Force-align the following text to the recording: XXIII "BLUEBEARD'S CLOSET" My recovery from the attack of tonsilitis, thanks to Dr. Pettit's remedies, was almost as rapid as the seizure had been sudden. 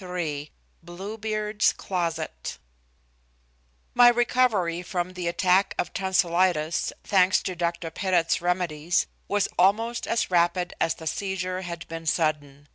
XXIII 0.03 0.49
"BLUEBEARD'S 0.83 1.73
CLOSET" 1.73 2.57
My 3.93 4.07
recovery 4.07 4.81
from 4.81 5.13
the 5.13 5.27
attack 5.27 5.75
of 5.77 5.93
tonsilitis, 5.93 6.91
thanks 7.03 7.43
to 7.43 7.55
Dr. 7.55 7.91
Pettit's 7.91 8.41
remedies, 8.41 9.05
was 9.27 9.47
almost 9.59 10.07
as 10.07 10.31
rapid 10.31 10.73
as 10.81 10.95
the 10.95 11.05
seizure 11.05 11.61
had 11.61 11.87
been 11.87 12.07
sudden. 12.07 12.67